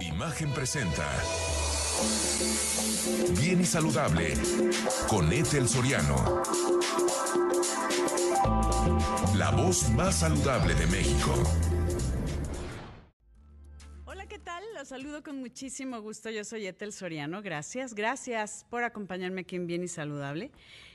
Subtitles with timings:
[0.00, 1.06] Imagen presenta.
[3.38, 4.32] Bien y saludable
[5.08, 6.42] con Ethel Soriano.
[9.36, 11.34] La voz más saludable de México.
[14.06, 14.64] Hola, ¿qué tal?
[14.74, 16.30] Los saludo con muchísimo gusto.
[16.30, 17.42] Yo soy Ethel Soriano.
[17.42, 20.50] Gracias, gracias por acompañarme aquí en Bien y Saludable.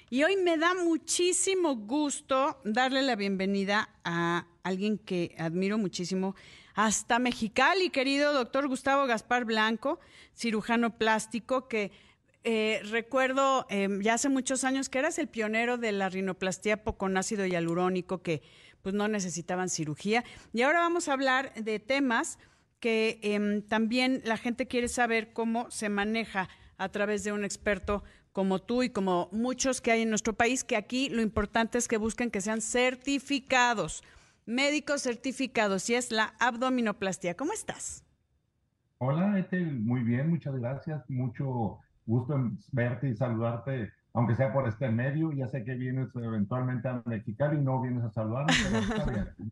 [0.09, 6.35] Y hoy me da muchísimo gusto darle la bienvenida a alguien que admiro muchísimo
[6.75, 9.99] hasta Mexicali, querido doctor Gustavo Gaspar Blanco,
[10.33, 11.91] cirujano plástico, que
[12.43, 17.17] eh, recuerdo em, ya hace muchos años que eras el pionero de la rinoplastia con
[17.17, 18.43] ácido hialurónico, que
[18.81, 20.25] pues no necesitaban cirugía.
[20.53, 22.37] Y ahora vamos a hablar de temas
[22.81, 28.03] que em, también la gente quiere saber cómo se maneja a través de un experto
[28.33, 31.87] como tú y como muchos que hay en nuestro país, que aquí lo importante es
[31.87, 34.03] que busquen que sean certificados
[34.45, 37.35] médicos certificados y es la abdominoplastia.
[37.35, 38.03] ¿Cómo estás?
[38.97, 41.03] Hola, Ethel, muy bien, muchas gracias.
[41.09, 45.31] Mucho gusto verte y saludarte, aunque sea por este medio.
[45.33, 48.23] Ya sé que vienes eventualmente a Mexicali y no vienes a
[49.11, 49.51] bien.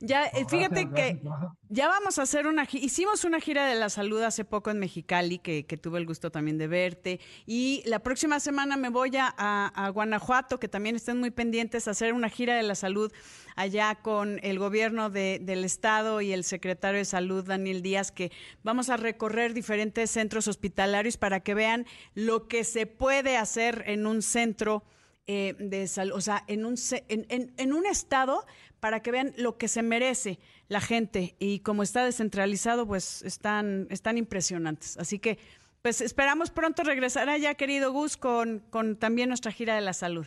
[0.00, 1.22] Ya, eh, fíjate que
[1.68, 5.38] ya vamos a hacer una hicimos una gira de la salud hace poco en Mexicali,
[5.38, 7.20] que, tuve el gusto también de verte.
[7.46, 11.92] Y la próxima semana me voy a, a, Guanajuato, que también estén muy pendientes, a
[11.92, 13.12] hacer una gira de la salud
[13.56, 18.32] allá con el gobierno de, del estado y el secretario de salud, Daniel Díaz, que
[18.64, 24.06] vamos a recorrer diferentes centros hospitalarios para que vean lo que se puede hacer en
[24.06, 24.84] un centro
[25.26, 26.74] eh, de salud, o sea, en un,
[27.08, 28.44] en, en, un estado
[28.80, 33.86] para que vean lo que se merece la gente y como está descentralizado, pues están,
[33.90, 34.98] están impresionantes.
[34.98, 35.38] Así que,
[35.80, 40.26] pues esperamos pronto regresar allá, querido Gus, con, con también nuestra gira de la salud.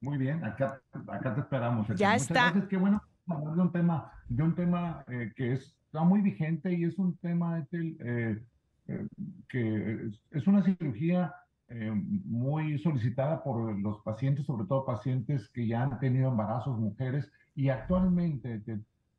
[0.00, 1.86] Muy bien, acá, acá te esperamos.
[1.96, 2.50] Ya está.
[2.50, 6.72] Gracias, qué bueno hablar de un tema, de un tema eh, que está muy vigente
[6.72, 8.42] y es un tema eh,
[8.88, 9.06] eh,
[9.48, 11.34] que es una cirugía
[11.68, 17.30] eh, muy solicitada por los pacientes, sobre todo pacientes que ya han tenido embarazos, mujeres,
[17.54, 18.62] y actualmente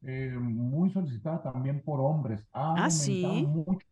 [0.03, 2.41] eh, muy solicitada también por hombres.
[2.53, 3.87] Ha ah, aumentado mucho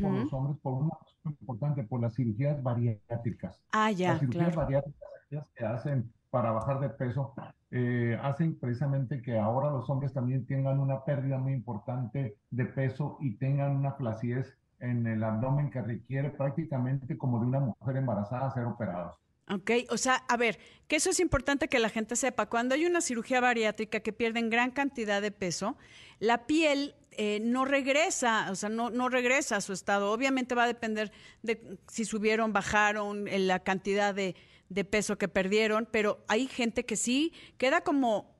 [0.00, 3.60] por los hombres por una cosa importante, por las cirugías bariátricas.
[3.72, 5.10] Ah, ya, las cirugías bariátricas
[5.54, 7.34] que hacen para bajar de peso
[7.70, 13.16] eh, hacen precisamente que ahora los hombres también tengan una pérdida muy importante de peso
[13.20, 18.52] y tengan una flacidez en el abdomen que requiere prácticamente como de una mujer embarazada
[18.52, 19.16] ser operados.
[19.48, 22.46] Ok, o sea, a ver, que eso es importante que la gente sepa.
[22.46, 25.76] Cuando hay una cirugía bariátrica que pierden gran cantidad de peso,
[26.18, 30.10] la piel eh, no regresa, o sea, no, no regresa a su estado.
[30.10, 34.34] Obviamente va a depender de si subieron, bajaron, en la cantidad de,
[34.68, 38.36] de peso que perdieron, pero hay gente que sí queda como,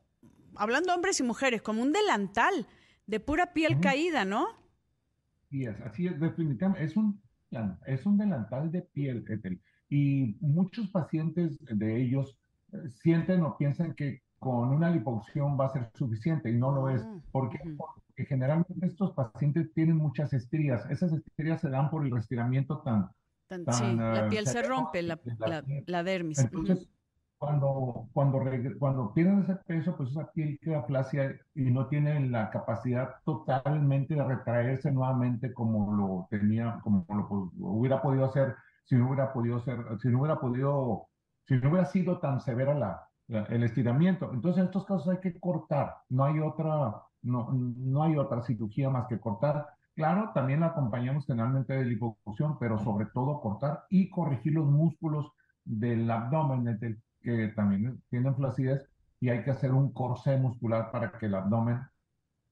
[0.56, 2.66] hablando hombres y mujeres, como un delantal
[3.06, 4.65] de pura piel caída, ¿no?
[5.84, 7.20] Así es, definitivamente, es un,
[7.86, 9.24] es un delantal de piel,
[9.88, 12.36] y muchos pacientes de ellos
[12.72, 16.90] eh, sienten o piensan que con una liposucción va a ser suficiente y no lo
[16.90, 17.04] es.
[17.04, 17.58] Mm, ¿Por qué?
[17.76, 20.88] Porque generalmente estos pacientes tienen muchas estrías.
[20.90, 23.10] Esas estrías se dan por el restiramiento tan...
[23.48, 25.18] sí, la piel se rompe, la,
[25.86, 26.38] la, dermis.
[26.40, 26.88] Entonces,
[27.46, 28.40] cuando, cuando,
[28.80, 34.16] cuando pierden ese peso, pues esa piel queda flácida y no tiene la capacidad totalmente
[34.16, 39.60] de retraerse nuevamente como lo tenía, como lo, hubiera podido hacer si no hubiera podido
[39.60, 41.06] ser, si no hubiera podido,
[41.46, 43.08] si no hubiera sido tan severa la,
[43.48, 44.32] el estiramiento.
[44.32, 48.90] Entonces, en estos casos hay que cortar, no hay otra, no, no hay otra cirugía
[48.90, 49.68] más que cortar.
[49.94, 55.30] Claro, también la acompañamos generalmente de liposucción, pero sobre todo cortar y corregir los músculos
[55.64, 58.86] del abdomen, del que también tienen flacidez
[59.18, 61.80] y hay que hacer un corsé muscular para que el abdomen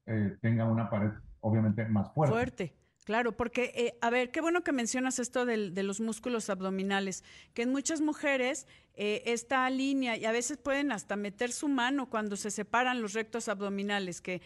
[0.05, 2.33] eh, tenga una pared obviamente más fuerte.
[2.33, 2.75] Fuerte.
[3.05, 7.61] Claro, porque, eh, a ver, qué bueno que mencionas esto de los músculos abdominales, que
[7.61, 12.35] en muchas mujeres eh, esta línea, y a veces pueden hasta meter su mano cuando
[12.35, 14.41] se separan los rectos abdominales, que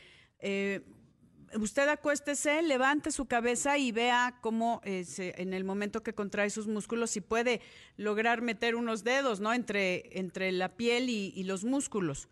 [1.55, 5.05] usted acuéstese, levante su cabeza y vea cómo eh,
[5.37, 7.61] en el momento que contrae sus músculos, si puede
[7.97, 9.53] lograr meter unos dedos, ¿no?
[9.53, 12.29] Entre, entre la piel y, los músculos.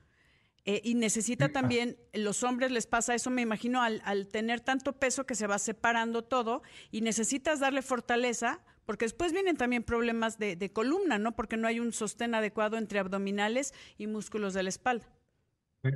[0.65, 5.25] Eh, y necesita también, los hombres les pasa eso, me imagino, al, tener tanto peso
[5.25, 6.61] que se va separando todo
[6.91, 11.35] y necesitas darle fortaleza, porque después vienen también problemas de, de columna, ¿no?
[11.35, 15.16] Porque no hay un sostén adecuado entre abdominales y músculos de la espalda.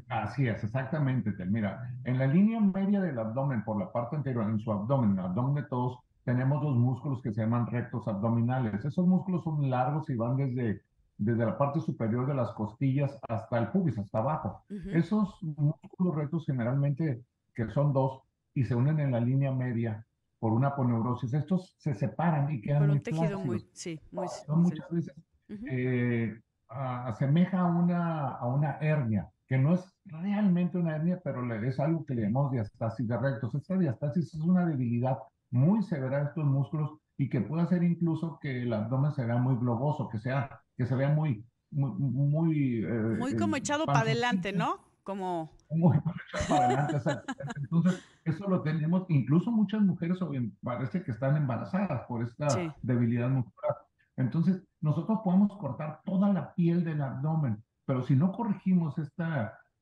[0.08, 1.34] Así es, exactamente.
[1.46, 5.20] Mira, en la línea media del abdomen, por la parte anterior, en su abdomen, en
[5.20, 8.86] el abdomen de todos, tenemos dos músculos que se llaman rectos abdominales.
[8.86, 10.84] Esos músculos son largos y van desde,
[11.18, 14.64] desde la parte superior de las costillas hasta el pubis, hasta abajo.
[14.70, 17.24] Esos músculos rectos generalmente,
[17.54, 18.22] que son dos,
[18.54, 20.06] y se unen en la línea media
[20.40, 21.34] por una aponeurosis.
[21.34, 24.28] Estos se separan y quedan Por muy un tejido muy, sí, muy...
[24.46, 25.14] Son muchas veces
[25.50, 26.40] eh,
[26.70, 31.68] a- asemeja a una, a una hernia, que no es realmente una hernia, pero le-
[31.68, 33.54] es algo que le llamamos diastasis de rectos.
[33.54, 35.18] Esta diastasis es una debilidad
[35.50, 39.36] muy severa de estos músculos y que puede hacer incluso que el abdomen se vea
[39.36, 43.86] muy globoso, que, sea, que se vea muy, muy, muy, eh, Muy eh, como echado
[43.86, 44.80] para adelante, ¿no?
[45.04, 45.52] Como...
[45.70, 46.96] muy echado para adelante.
[46.96, 47.34] exacto.
[47.58, 50.18] Entonces, eso lo tenemos, incluso muchas mujeres
[50.64, 52.72] parece que están embarazadas por esta Sí.
[52.84, 53.76] debilidad muscular.
[54.16, 59.26] Entonces, nosotros podemos cortar toda la piel del abdomen, pero si no corregimos este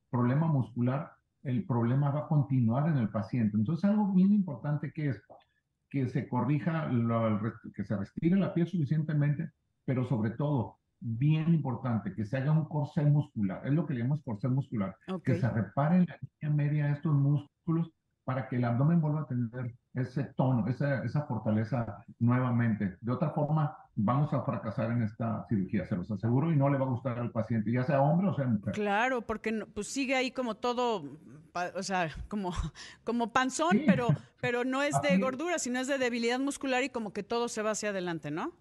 [0.10, 1.12] problema muscular,
[1.44, 3.56] el problema va a continuar en el paciente.
[3.56, 5.22] Entonces, algo bien importante que es
[5.92, 7.40] que se corrija, lo-
[7.72, 9.52] que se respire la piel suficientemente,
[9.86, 13.62] pero sobre todo, bien importante, que se haga un corsé muscular.
[13.64, 15.26] Es lo que llamamos corsé muscular Ok.
[15.26, 17.92] que se reparen la línea media de estos músculos
[18.24, 22.98] para que el abdomen vuelva a tener ese tono, esa, esa fortaleza nuevamente.
[23.02, 26.78] De otra forma, vamos a fracasar en esta cirugía, se los aseguro, y no le
[26.78, 28.74] va a gustar al paciente, ya sea hombre o sea mujer.
[28.74, 31.18] Claro, porque pues sigue ahí como todo,
[31.76, 32.52] o sea, como,
[33.04, 33.84] como panzón, Sí.
[33.88, 34.08] pero,
[34.42, 37.62] pero no es de gordura, sino es de debilidad muscular y como que todo se
[37.64, 38.54] va hacia adelante, ¿no?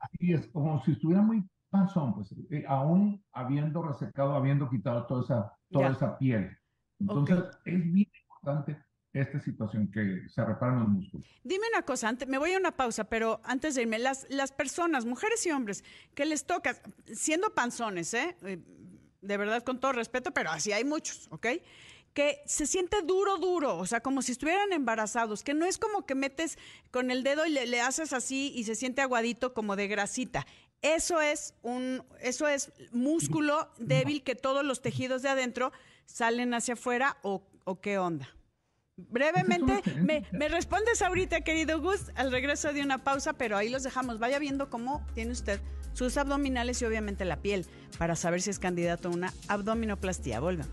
[0.00, 5.22] Así es, como si estuviera muy panzón, pues, eh, aún habiendo resecado, habiendo quitado toda
[5.22, 5.92] esa, toda Ya.
[5.92, 6.56] esa piel.
[6.98, 8.76] Entonces, es bien importante
[9.22, 11.26] esta situación, que se reparen los músculos.
[11.44, 14.52] Dime una cosa, ante- me voy a una pausa, pero antes de irme, las, las
[14.52, 15.84] personas, mujeres y hombres,
[16.14, 16.80] que les toca,
[17.12, 18.36] siendo panzones, ¿eh?
[18.42, 18.58] Eh,
[19.20, 21.46] de verdad con todo respeto, pero así hay muchos, ¿ok?
[22.14, 26.06] Que se siente duro, duro, o sea, como si estuvieran embarazados, que no es como
[26.06, 26.58] que metes
[26.90, 30.46] con el dedo y le, le haces así y se siente aguadito como de grasita.
[30.82, 35.72] Eso es un, eso es músculo débil que todos los tejidos de adentro
[36.06, 38.28] salen hacia afuera o, o qué onda.
[38.98, 43.84] Brevemente, me, me respondes ahorita, querido Gus, al regreso de una pausa, pero ahí los
[43.84, 44.18] dejamos.
[44.18, 45.60] Vaya viendo cómo tiene usted
[45.92, 47.64] sus abdominales y obviamente la piel
[47.98, 50.40] para saber si es candidato a una abdominoplastía.
[50.40, 50.70] Volvemos.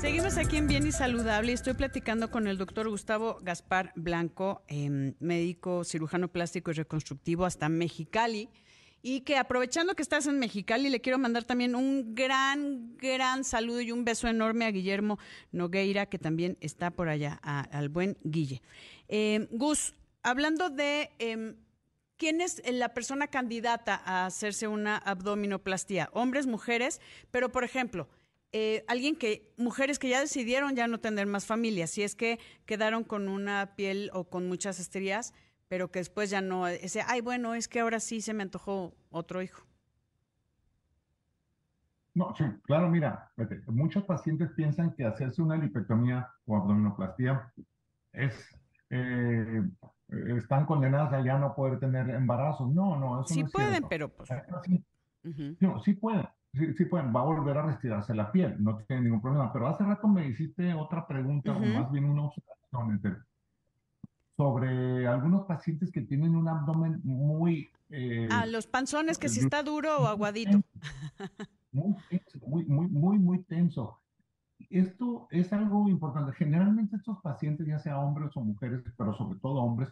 [0.00, 4.62] Seguimos aquí en Bien y Saludable y estoy platicando con el doctor Gustavo Gaspar Blanco,
[4.66, 8.48] em, médico cirujano plástico y reconstructivo hasta Mexicali.
[9.02, 13.80] Y que aprovechando que estás en Mexicali, le quiero mandar también un gran, gran saludo
[13.80, 15.18] y un beso enorme a Guillermo
[15.52, 18.60] Nogueira, que también está por allá, a- al buen Guille.
[19.08, 21.56] Eh, Gus, hablando de em,
[22.18, 27.00] quién es la persona candidata a hacerse una abdominoplastía, hombres, mujeres,
[27.30, 28.06] pero por ejemplo,
[28.52, 32.38] eh, alguien que, mujeres que ya decidieron ya no tener más familia, si es que
[32.66, 35.32] quedaron con una piel o con muchas estrías,
[35.70, 38.92] pero que después ya no, ese, ay, bueno, es que ahora sí se me antojó
[39.12, 39.64] otro hijo.
[42.12, 43.30] No, sí, claro, mira,
[43.68, 47.52] muchos pacientes piensan que hacerse una lipectomía o abdominoplastía
[48.12, 48.34] es,
[48.90, 49.62] eh,
[50.36, 52.68] están condenadas a ya no poder tener embarazos.
[52.72, 53.88] No, no, eso Sí no es pueden, cierto.
[53.88, 54.28] pero pues.
[54.64, 54.84] Sí,
[55.22, 55.56] ujú.
[55.60, 59.02] no, sí pueden, sí, sí pueden, va a volver a retirarse la piel, no tiene
[59.02, 59.52] ningún problema.
[59.52, 63.00] Pero hace rato me hiciste otra pregunta, o más bien una observación,
[64.40, 67.68] sobre algunos pacientes que tienen un abdomen muy...
[67.90, 70.62] eh, Ah, los panzones, que si está duro o aguadito.
[71.72, 74.00] muy tenso, muy, muy, muy, muy tenso.
[74.70, 76.32] Esto es algo importante.
[76.32, 79.90] Generalmente estos pacientes, ya sea hombres o mujeres, pero sobre todo hombres,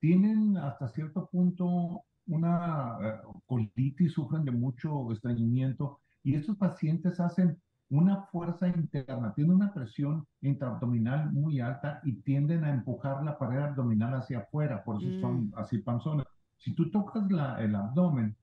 [0.00, 7.60] tienen hasta cierto punto una eh, colitis, sufren de mucho estreñimiento y estos pacientes hacen
[7.92, 13.58] una fuerza interna, tienen una presión intraabdominal muy alta y tienden a empujar la pared
[13.58, 16.26] abdominal hacia afuera, por eso son así panzones.
[16.56, 18.34] Si tú tocas la, el abdomen,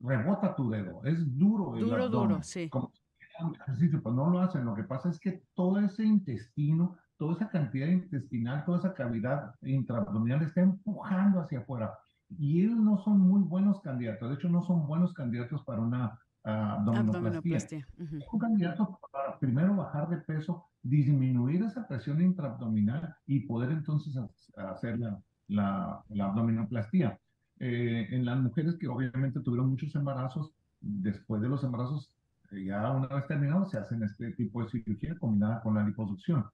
[0.00, 2.28] rebota tu dedo, es duro el Duro, abdomen.
[2.28, 2.68] duro, sí.
[2.68, 4.64] Como si un ejercicio, pues no lo hacen.
[4.64, 9.54] Lo que pasa es que todo ese intestino, toda esa cantidad intestinal, toda esa cavidad
[9.62, 11.94] intraabdominal está empujando hacia afuera.
[12.30, 14.28] Y ellos no son muy buenos candidatos.
[14.28, 17.58] De hecho, no son buenos candidatos para una ah, abdominoplastía.
[17.58, 17.86] Abdominoplastía.
[17.98, 18.16] ujú.
[18.16, 24.16] Es un candidato para primero bajar de peso, disminuir esa presión intraabdominal y poder entonces
[24.16, 27.18] ha- hacer la, la, la abdominoplastía.
[27.58, 32.10] Eh, en las mujeres que obviamente tuvieron muchos embarazos, después de los embarazos,
[32.52, 36.44] eh, ya una vez terminados, se hacen este tipo de cirugía combinada con la liposucción.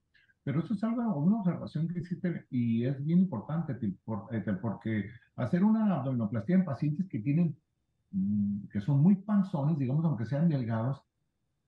[0.45, 3.77] Pero eso es algo, una observación que existe y es bien importante,
[4.33, 7.57] eh, porque hacer una abdominoplastía en pacientes que tienen,
[8.71, 11.02] que son muy panzones, digamos, aunque sean delgados,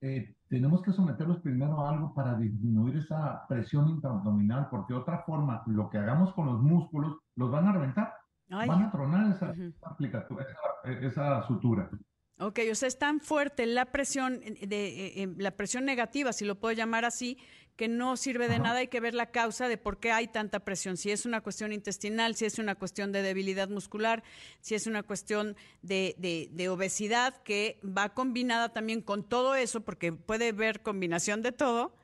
[0.00, 5.22] eh, tenemos que someterlos primero a algo para disminuir esa presión intraabdominal, porque de otra
[5.22, 8.12] forma, lo que hagamos con los músculos, los van a reventar,
[8.50, 9.72] Ay, van a tronar esa, ujú.
[9.82, 10.44] aplicatura,
[10.84, 11.88] esa, esa sutura.
[12.38, 16.72] Ok, o sea, es tan fuerte la presión, de, la presión negativa, si lo puedo
[16.72, 17.38] llamar así,
[17.76, 20.60] que no sirve de nada, hay que ver la causa de por qué hay tanta
[20.60, 24.22] presión, si es una cuestión intestinal, si es una cuestión de debilidad muscular,
[24.60, 26.14] si es una cuestión de,
[26.50, 31.96] de, obesidad que va combinada también con todo eso, porque puede haber combinación de todo,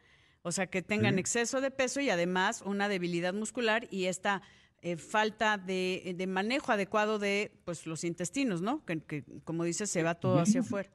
[0.42, 4.42] o sea, que tengan exceso de peso y además una debilidad muscular y esta
[4.82, 8.84] eh, falta de, de, manejo adecuado de pues, los intestinos, ¿no?
[8.84, 10.90] Que, como dices, se va todo hacia afuera.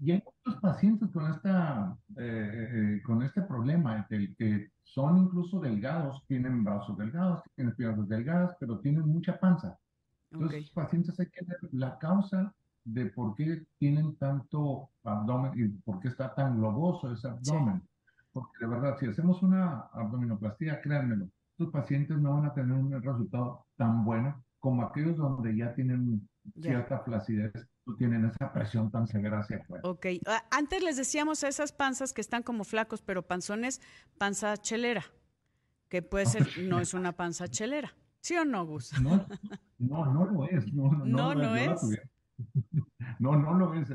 [0.00, 2.68] Y hay muchos pacientes con, esta, eh,
[2.98, 8.56] eh, con este problema, el que son incluso delgados, tienen brazos delgados, tienen piernas delgadas,
[8.60, 9.76] pero tienen mucha panza.
[10.30, 12.54] Entonces, los pacientes hay que ver la causa
[12.84, 17.82] de por qué tienen tanto abdomen y por qué está tan globoso ese abdomen.
[18.32, 21.28] Porque de verdad, si hacemos una abdominoplastía, créanmelo,
[21.58, 26.28] estos pacientes no van a tener un resultado tan bueno como aquellos donde ya tienen
[26.60, 27.52] cierta flacidez
[27.96, 29.82] tienen esa presión tan severa hacia afuera.
[29.88, 30.06] Ok,
[30.50, 33.80] antes les decíamos a esas panzas que están como flacos, pero panzones,
[34.18, 35.04] panza chelera,
[35.88, 37.94] que puede ser, no es una panza chelera.
[38.20, 38.92] ¿Sí o no, Gus?
[39.00, 39.26] No,
[39.78, 40.72] no, no lo es.
[40.72, 41.80] No, no, no, es.
[43.18, 43.88] No, no lo es.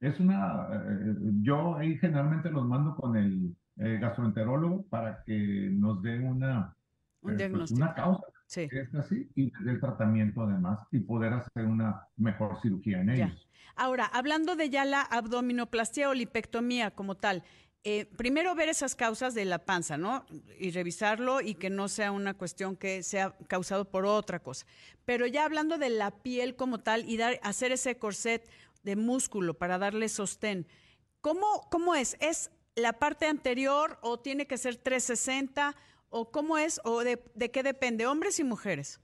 [0.00, 6.00] Es una, eh, yo ahí generalmente los mando con el eh, gastroenterólogo para que nos
[6.02, 6.74] dé una,
[7.22, 8.68] Un eh, pues, una causa Sí.
[8.70, 13.48] Es así, y el tratamiento además, y poder hacer una mejor cirugía en ellos.
[13.76, 17.44] Ahora, hablando de ya la abdominoplastia o lipectomía como tal,
[17.84, 20.26] eh, primero ver esas causas de la panza, ¿no?
[20.58, 24.66] Y revisarlo y que no sea una cuestión que sea causado por otra cosa.
[25.06, 28.46] Pero ya hablando de la piel como tal y dar, hacer ese corset
[28.82, 30.66] de músculo para darle sostén,
[31.22, 32.18] ¿cómo, cómo es?
[32.20, 35.74] ¿Es la parte anterior o tiene que ser 360?
[36.14, 36.78] ¿O cómo es?
[36.84, 37.18] ¿O de,
[37.50, 38.06] qué depende?
[38.06, 39.00] ¿Hombres y mujeres?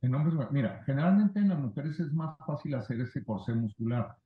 [0.00, 4.16] En hombres, mira, generalmente en las mujeres es más fácil hacer ese corsé muscular.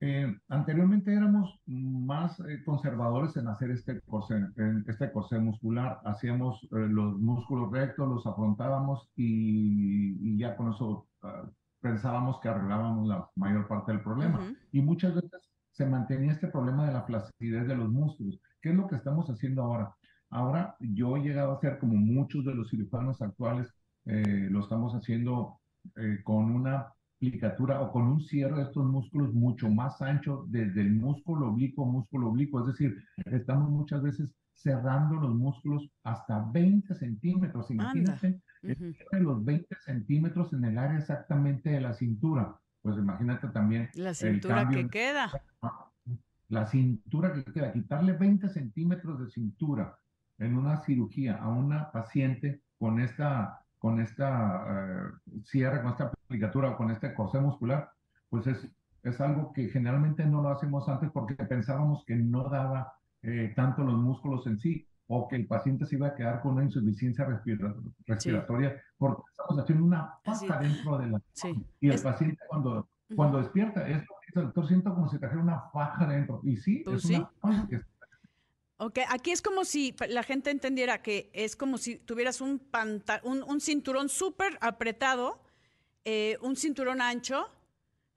[0.00, 4.46] Eh, anteriormente éramos más eh, conservadores en hacer este corsé,
[4.86, 6.00] este corsé muscular.
[6.04, 11.48] Hacíamos eh, los músculos rectos, los afrontábamos y, ya con eso ah,
[11.80, 14.38] pensábamos que arreglábamos la mayor parte del problema.
[14.70, 18.38] Y muchas veces se mantenía este problema de la flacidez de los músculos.
[18.60, 19.96] ¿Qué es lo que estamos haciendo ahora?
[20.30, 23.68] Ahora yo he llegado a hacer como muchos de los cirujanos actuales,
[24.06, 25.60] eh, lo estamos haciendo
[25.96, 30.80] eh, con una plicatura o con un cierre de estos músculos mucho más ancho desde
[30.80, 32.60] el músculo oblicuo, músculo oblicuo.
[32.60, 32.96] Es decir,
[33.26, 37.70] estamos muchas veces cerrando los músculos hasta 20 centímetros.
[37.70, 38.40] Imagínate
[39.12, 42.58] los 20 centímetros en el área exactamente de la cintura.
[42.82, 43.90] Pues imagínate también.
[43.94, 45.30] La cintura que queda.
[46.48, 49.96] La cintura que queda, quitarle 20 centímetros de cintura
[50.40, 56.70] en una cirugía a una paciente con esta, con esta eh, cierre, con esta aplicatura
[56.70, 57.90] o con este corsé muscular,
[58.28, 58.68] pues es,
[59.02, 62.92] es algo que generalmente no lo hacemos antes porque pensábamos que no daba
[63.22, 66.52] eh, tanto los músculos en sí o que el paciente se iba a quedar con
[66.52, 71.20] una insuficiencia respiratoria porque estamos haciendo una faja dentro de la...
[71.80, 74.04] Y el paciente cuando, cuando despierta, es
[74.34, 76.40] el doctor siento como si trajera una faja dentro.
[76.44, 77.80] Y sí, pues es una faja que
[78.82, 82.62] Ok, aquí es como si la gente entendiera que es como si tuvieras un,
[83.22, 85.38] un, cinturón súper apretado,
[86.06, 87.50] eh, un cinturón ancho,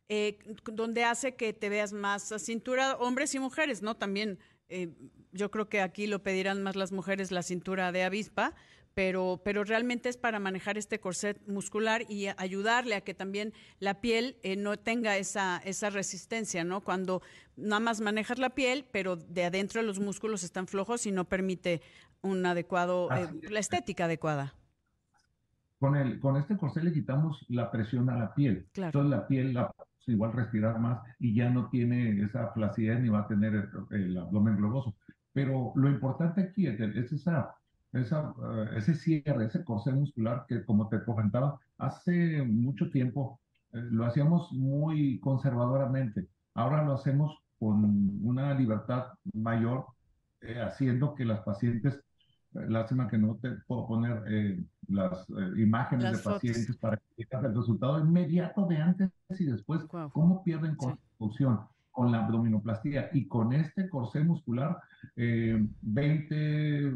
[0.07, 0.39] eh,
[0.71, 3.97] donde hace que te veas más a cintura, hombres y mujeres, ¿no?
[3.97, 4.39] También
[4.69, 4.87] eh,
[5.33, 8.55] yo creo que aquí lo pedirán más las mujeres la cintura de avispa,
[8.93, 14.01] pero, pero realmente es para manejar este corset muscular y ayudarle a que también la
[14.01, 16.81] piel eh, no tenga esa, esa resistencia, ¿no?
[16.81, 17.21] Cuando
[17.55, 21.81] nada más manejas la piel, pero de adentro los músculos están flojos y no permite
[22.21, 24.53] un adecuado, eh, la estética adecuada.
[25.79, 28.67] Con, el, con este corset le quitamos la presión a la piel.
[28.75, 29.71] Entonces la piel la
[30.07, 34.57] igual respirar más y ya no tiene esa flacidez ni va a tener el, abdomen
[34.57, 34.95] globoso.
[35.31, 37.55] Pero lo importante aquí es esa
[37.93, 43.39] esa, eh, ese cierre, ese corsé muscular que, como te comentaba, hace mucho tiempo
[43.71, 46.27] eh, lo hacíamos muy conservadoramente.
[46.55, 49.85] Ahora lo hacemos con una libertad mayor,
[50.41, 52.01] eh, haciendo que las pacientes,
[52.51, 55.25] lástima que no te puedo poner las
[55.57, 59.81] imágenes de pacientes para que veas el resultado inmediato de antes y después,
[60.11, 61.61] cómo pierden confusión
[61.93, 64.77] con la abdominoplastía y con este corsé muscular,
[65.15, 66.91] 20, eh,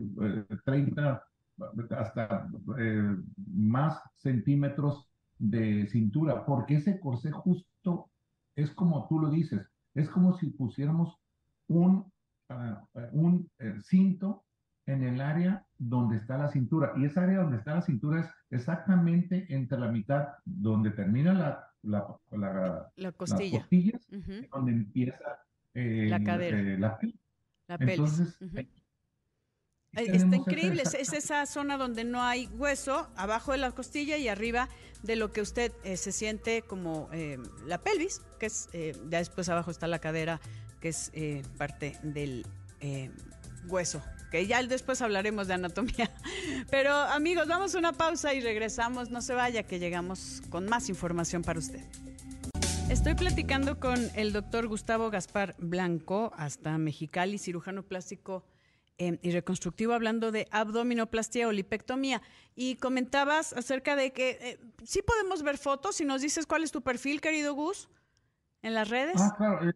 [0.65, 1.24] 30,
[1.57, 1.63] eh,
[1.95, 3.15] hasta eh,
[3.53, 8.09] más centímetros de cintura, porque ese corsé justo
[8.55, 11.15] es como tú lo dices, es como si pusiéramos
[11.67, 12.12] un,
[12.50, 13.50] ah, un
[13.83, 14.43] cinto
[14.88, 16.93] en el área donde está la cintura.
[16.97, 21.67] Y esa área donde está la cintura es exactamente entre la mitad donde termina la,
[21.83, 23.59] la, la, costilla.
[23.59, 24.07] las costillas,
[24.51, 25.39] donde empieza
[25.74, 26.59] la cadera.
[26.59, 27.00] Eh, la,
[27.67, 28.19] la pelvis.
[29.93, 34.27] Entonces, Está increíble, es, esa zona donde no hay hueso, abajo de la costilla y
[34.27, 34.69] arriba
[35.01, 39.50] de lo que usted eh, se siente como eh, la pelvis, que es, ya después
[39.50, 40.39] abajo está la cadera,
[40.81, 41.12] que es
[41.57, 42.45] parte del
[43.67, 46.12] hueso que ya después hablaremos de anatomía.
[46.69, 49.09] Pero amigos, vamos a una pausa y regresamos.
[49.09, 51.81] No se vaya, que llegamos con más información para usted.
[52.98, 58.44] Estoy platicando con el doctor Gustavo Gaspar Blanco, hasta Mexicali, cirujano plástico
[58.98, 62.24] em, y reconstructivo, hablando de abdominoplastia o lipectomía.
[62.56, 65.98] Y comentabas acerca de que eh, sí podemos ver fotos.
[65.98, 67.88] Si nos dices cuál es tu perfil, querido Gus,
[68.63, 69.22] en las redes.
[69.22, 69.70] Ah, claro.
[69.70, 69.74] Eh,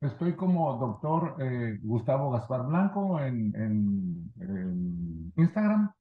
[0.00, 4.32] Estoy como doctor eh, Gustavo Gaspar Blanco en,
[5.36, 5.92] Instagram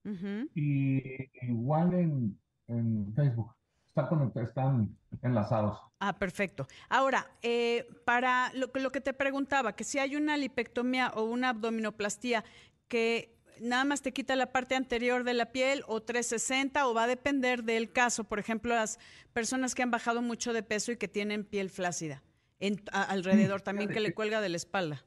[0.56, 1.02] y
[1.46, 3.54] igual en, Facebook.
[4.36, 5.80] Están enlazados.
[6.00, 6.68] Ah, perfecto.
[6.90, 11.50] Ahora, eh, para lo, lo que te preguntaba, que si hay una lipectomía o una
[11.50, 12.44] abdominoplastía
[12.88, 17.04] que nada más te quita la parte anterior de la piel o 360 o va
[17.04, 18.24] a depender del caso.
[18.24, 19.00] Por ejemplo, las
[19.32, 22.22] personas que han bajado mucho de peso y que tienen piel flácida
[22.92, 25.04] alrededor también que le cuelga de la espalda.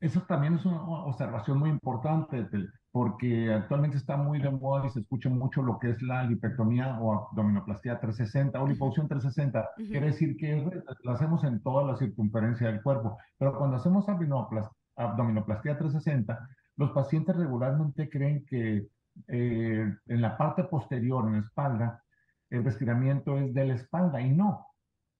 [0.00, 2.48] Eso también es una observación muy importante,
[2.90, 6.98] porque actualmente está muy de moda y se escucha mucho lo que es la lipectomía
[7.00, 9.68] o abdominoplastia 360 o liposucción 360.
[9.76, 15.76] Quiere decir que la hacemos en toda la circunferencia del cuerpo, pero cuando hacemos abdominoplastia
[15.76, 18.88] 360, los pacientes regularmente creen que
[19.28, 22.02] eh, en la parte posterior, en la espalda,
[22.48, 24.66] el estiramiento es de la espalda y no,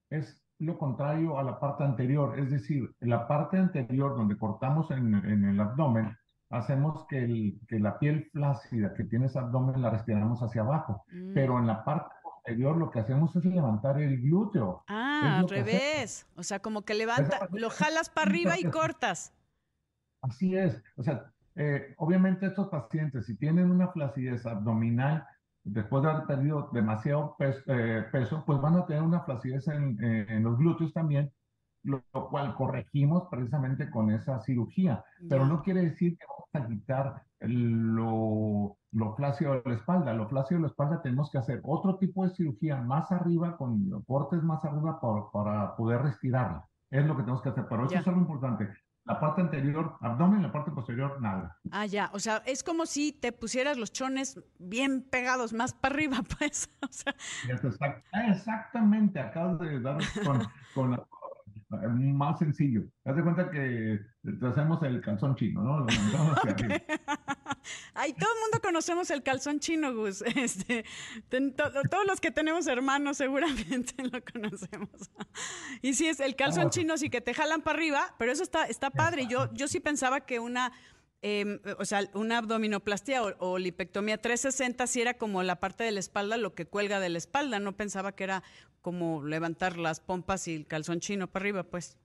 [0.08, 4.90] es lo contrario a la parte anterior, es decir, en la parte anterior donde cortamos
[4.90, 6.16] en, el abdomen,
[6.50, 11.04] hacemos que, el, que, la piel flácida que tiene ese abdomen la respiramos hacia abajo,
[11.10, 11.32] mm.
[11.32, 14.84] pero en la parte posterior lo que hacemos es levantar el glúteo.
[14.86, 19.32] Ah, al revés, o sea, como que levanta, lo jalas para arriba y cortas.
[20.22, 25.26] Así es, o sea, eh, obviamente estos pacientes, si tienen una flacidez abdominal,
[25.64, 30.58] después de haber perdido demasiado eh, peso, pues van a tener una flacidez en, los
[30.58, 31.32] glúteos también,
[31.82, 35.04] lo, cual corregimos precisamente con esa cirugía.
[35.28, 40.12] Pero no quiere decir que vamos a quitar lo, lo flácido de la espalda.
[40.12, 44.02] Lo flácido de la espalda tenemos que hacer otro tipo de cirugía más arriba, con
[44.04, 46.66] cortes más arriba para, para poder respirarla.
[46.90, 47.66] Es lo que tenemos que hacer.
[47.68, 48.68] Pero eso es algo importante
[49.04, 51.58] la parte anterior abdomen, la parte posterior nada.
[51.70, 55.94] Ah, ya, o sea, es como si te pusieras los chones bien pegados más para
[55.94, 56.70] arriba, pues.
[56.82, 57.14] O sea...
[58.28, 61.06] Exactamente, acabas de dar con, con la
[61.70, 62.82] más sencillo.
[63.04, 64.00] Haz de cuenta que
[64.42, 65.80] hacemos el calzón chino, ¿no?
[65.80, 65.86] Lo
[67.94, 70.22] Ay, todo el mundo conocemos el calzón chino, Gus.
[70.36, 70.84] Este,
[71.28, 75.10] todos los que tenemos hermanos seguramente lo conocemos.
[75.82, 78.64] Y sí, es el calzón chino, sí que te jalan para arriba, pero eso está,
[78.64, 79.26] está padre.
[79.28, 80.72] Yo, yo sí pensaba que una
[81.22, 86.00] Em, o sea, una abdominoplastia o, lipectomía 360 si era como la parte de la
[86.00, 87.60] espalda, lo que cuelga de la espalda.
[87.60, 88.42] No pensaba que era
[88.80, 91.98] como levantar las pompas y el calzón chino para arriba, pues.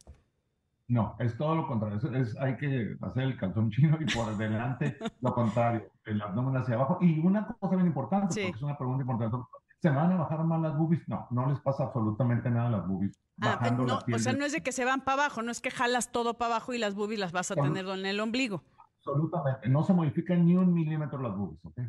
[0.88, 2.00] No, es todo lo contrario.
[2.14, 6.76] Es, hay que hacer el calzón chino y por delante lo contrario, el abdomen hacia
[6.76, 7.00] abajo.
[7.02, 9.38] Y una cosa bien importante, porque es una pregunta importante.
[9.82, 11.08] ¿Se van a bajar más las boobies?
[11.08, 13.20] No, no les pasa absolutamente nada a las boobies.
[13.42, 15.70] Ah, no, o sea, no es de que se van para abajo, no es que
[15.70, 18.64] jalas todo para abajo y las boobies las vas a tener en el ombligo.
[18.98, 19.70] Absolutamente.
[19.70, 21.80] No se modifican ni un milímetro las boobies, ¿ok?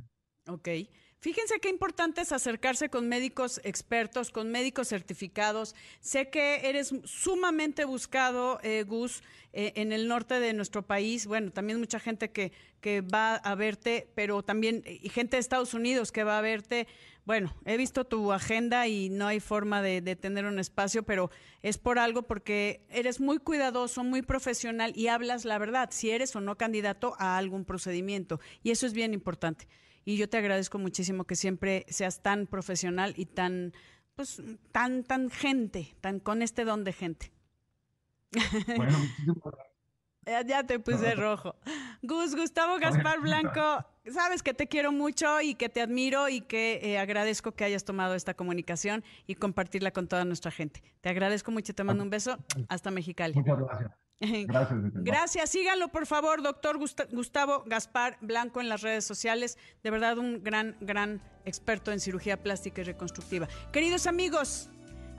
[0.48, 0.68] Ok.
[1.26, 5.74] Fíjense qué importante es acercarse con médicos expertos, con médicos certificados.
[5.98, 11.26] Sé que eres sumamente buscado, eh, Gus, eh, en el norte de nuestro país.
[11.26, 15.74] Bueno, también mucha gente que, que va a verte, pero también y gente de Estados
[15.74, 16.86] Unidos que va a verte.
[17.24, 21.76] Bueno, he visto tu agenda y no hay forma de tener un espacio, pero es
[21.76, 26.40] por algo porque eres muy cuidadoso, muy profesional y hablas la verdad, si eres o
[26.40, 28.38] no candidato a algún procedimiento.
[28.62, 29.66] Y eso es bien importante
[30.06, 33.74] y yo te agradezco muchísimo que siempre seas tan profesional y tan,
[34.14, 34.40] pues,
[34.70, 37.32] tan, tan gente, tan con este don de gente.
[38.76, 38.98] Bueno,
[40.46, 41.54] ya, te puse rojo.
[42.02, 46.80] Gus, Gustavo Gaspar Blanco, sabes que te quiero mucho y que te admiro y que
[46.82, 50.82] eh, agradezco que hayas tomado esta comunicación y compartirla con toda nuestra gente.
[51.00, 52.38] Te agradezco mucho, te mando un beso.
[52.68, 53.34] Hasta Mexicali.
[53.34, 54.05] Muchas gracias.
[54.46, 54.80] Gracias.
[54.94, 55.50] Gracias.
[55.50, 59.58] Síganlo, por favor, doctor Gustavo Gaspar Blanco en las redes sociales.
[59.82, 63.48] De verdad, un gran, gran experto en cirugía plástica y reconstructiva.
[63.72, 64.70] Queridos amigos,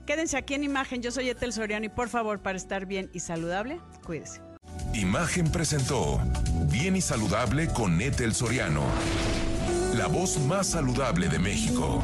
[0.06, 1.02] quédense aquí en Imagen.
[1.02, 4.40] Yo soy Etel Soriano y por favor, para estar bien y saludable, cuídese.
[4.94, 6.20] Imagen presentó
[6.70, 8.82] Bien y Saludable con Ethel Soriano.
[9.94, 12.02] La voz más saludable de México.